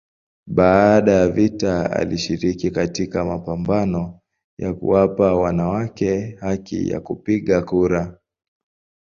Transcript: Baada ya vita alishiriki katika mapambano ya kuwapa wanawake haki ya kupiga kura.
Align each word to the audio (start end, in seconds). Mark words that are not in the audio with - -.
Baada 0.47 1.11
ya 1.11 1.29
vita 1.29 1.91
alishiriki 1.91 2.71
katika 2.71 3.25
mapambano 3.25 4.19
ya 4.57 4.73
kuwapa 4.73 5.35
wanawake 5.35 6.37
haki 6.41 6.89
ya 6.89 6.99
kupiga 7.01 7.61
kura. 7.61 8.19